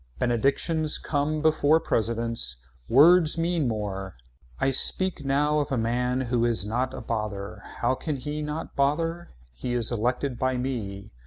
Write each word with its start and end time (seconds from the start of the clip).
Benedictions 0.17 0.97
come 0.97 1.43
before 1.43 1.79
presidents. 1.79 2.55
Words 2.89 3.37
mean 3.37 3.67
more. 3.67 4.15
I 4.59 4.71
speak 4.71 5.23
now 5.23 5.59
of 5.59 5.71
a 5.71 5.77
man 5.77 6.21
who 6.21 6.43
is 6.43 6.65
not 6.65 6.95
a 6.95 7.01
bother. 7.01 7.61
How 7.81 7.93
can 7.93 8.15
he 8.15 8.41
not 8.41 8.75
bother. 8.75 9.29
He 9.51 9.73
is 9.73 9.91
elected 9.91 10.39
by 10.39 10.57
me. 10.57 11.11